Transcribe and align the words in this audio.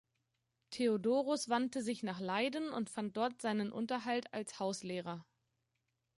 Theodorus 0.71 1.47
wandte 1.47 1.83
sich 1.83 2.01
nach 2.01 2.19
Leiden 2.19 2.71
und 2.73 2.89
fand 2.89 3.15
dort 3.15 3.39
seinen 3.39 3.71
Unterhalt 3.71 4.33
als 4.33 4.59
Hauslehrer. 4.59 5.27